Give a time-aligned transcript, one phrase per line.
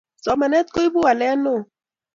[0.23, 1.59] somanet koipu walet neo